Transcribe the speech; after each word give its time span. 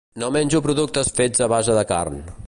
No 0.21 0.27
menjo 0.35 0.61
productes 0.67 1.11
fets 1.19 1.43
a 1.47 1.49
base 1.55 1.77
de 1.81 1.85
carn. 1.93 2.19